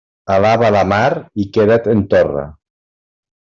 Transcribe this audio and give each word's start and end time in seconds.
Alaba 0.35 0.71
la 0.75 0.81
mar 0.93 1.11
i 1.45 1.47
queda't 1.59 1.93
en 1.95 2.05
torre. 2.17 2.51